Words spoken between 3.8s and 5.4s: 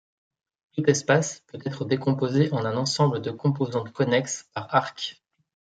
connexes par arcs.